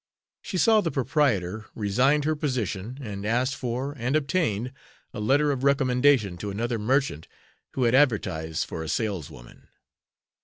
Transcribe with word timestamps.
She 0.41 0.57
saw 0.57 0.81
the 0.81 0.89
proprietor, 0.89 1.65
resigned 1.75 2.25
her 2.25 2.35
position, 2.35 2.97
and 3.03 3.23
asked 3.23 3.53
for 3.55 3.93
and 3.99 4.15
obtained 4.15 4.73
a 5.13 5.19
letter 5.19 5.51
of 5.51 5.63
recommendation 5.63 6.37
to 6.37 6.49
another 6.49 6.79
merchant 6.79 7.27
who 7.73 7.83
had 7.83 7.93
advertised 7.93 8.65
for 8.65 8.81
a 8.81 8.89
saleswoman. 8.89 9.67